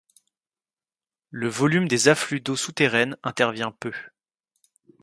Le 1.29 1.47
volume 1.47 1.87
des 1.87 2.07
afflux 2.07 2.39
d'eaux 2.39 2.55
souterraines 2.55 3.17
intervient 3.21 3.71
peu. 3.71 3.91